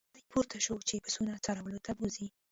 [0.15, 2.27] دی پورته شو چې پسونه څرولو ته بوزي.